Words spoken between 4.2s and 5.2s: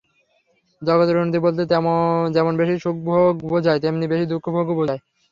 দুঃখভোগও বুঝায়।